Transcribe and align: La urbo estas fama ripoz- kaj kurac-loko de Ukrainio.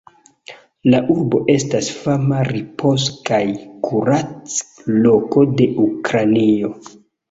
La 0.93 1.01
urbo 1.15 1.41
estas 1.57 1.91
fama 1.99 2.41
ripoz- 2.49 3.07
kaj 3.31 3.43
kurac-loko 3.91 5.49
de 5.63 5.73
Ukrainio. 5.91 6.79